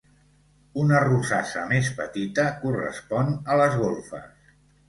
[0.83, 4.53] Una rosassa més petita correspon a les golfes.